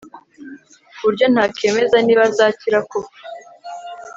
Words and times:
kuburyo 0.95 1.25
ntakemeza 1.33 1.97
niba 2.05 2.23
azakira 2.29 2.79
kuko 2.91 3.15